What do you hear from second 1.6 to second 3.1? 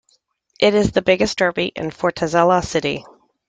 in Fortaleza city.